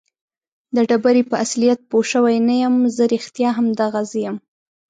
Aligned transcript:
د 0.75 0.77
ډبرې 0.89 1.23
په 1.31 1.35
اصلیت 1.45 1.79
پوه 1.89 2.05
شوی 2.11 2.35
نه 2.47 2.55
یم. 2.61 2.75
زه 2.95 3.03
رښتیا 3.13 3.49
هم 3.57 3.67
دغه 3.81 4.01
زه 4.09 4.17
یم؟ 4.25 4.37